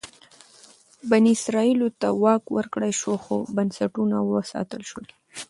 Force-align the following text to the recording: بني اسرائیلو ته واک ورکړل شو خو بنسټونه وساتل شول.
بني 1.09 1.31
اسرائیلو 1.37 1.87
ته 1.99 2.07
واک 2.23 2.43
ورکړل 2.57 2.91
شو 3.01 3.13
خو 3.23 3.35
بنسټونه 3.55 4.17
وساتل 4.31 4.81
شول. 4.89 5.07